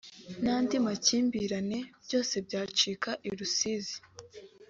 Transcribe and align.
n’andi 0.43 0.75
makimbirane 0.85 1.79
byose 2.05 2.35
byacika 2.45 3.09
i 3.27 3.29
Rusizi 3.37 3.97